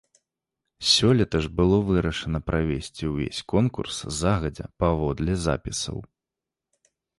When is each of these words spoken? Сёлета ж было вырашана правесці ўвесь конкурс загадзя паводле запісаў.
Сёлета 0.91 1.37
ж 1.45 1.51
было 1.59 1.77
вырашана 1.89 2.41
правесці 2.49 3.03
ўвесь 3.11 3.43
конкурс 3.55 4.01
загадзя 4.23 4.67
паводле 4.87 5.39
запісаў. 5.47 6.05